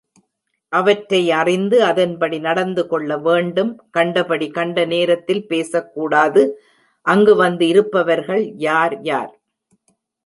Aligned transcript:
அவற்றை 0.73 1.19
அறிந்து 1.31 1.77
அதன்படி 1.83 2.39
நடந்துகொள்ள 2.39 3.17
வேண்டும் 3.17 3.71
கண்டபடி 3.91 4.47
கண்ட 4.49 4.85
நேரத்தில் 4.85 5.43
பேசக்கூடாது 5.47 6.43
அங்கு 7.05 7.35
வந்து 7.35 7.67
இருப்பவர்கள் 7.67 8.43
யார் 8.61 9.01
யார்? 9.03 9.31